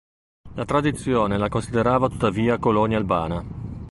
La 0.55 0.65
tradizione 0.65 1.37
la 1.37 1.47
considerava 1.47 2.09
tuttavia 2.09 2.57
colonia 2.57 2.97
albana. 2.97 3.43